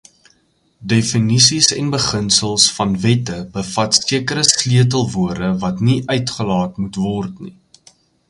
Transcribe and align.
Definisies 0.93 1.67
en 1.79 1.91
beginsels 1.95 2.63
van 2.77 2.91
wette 3.03 3.37
bevat 3.57 3.99
sekere 4.09 4.45
sleutelwoorde 4.53 5.49
wat 5.65 5.83
nie 5.91 5.99
uitgelaat 6.15 6.81
moet 6.85 6.97
word 7.07 7.45
nie. 7.49 7.55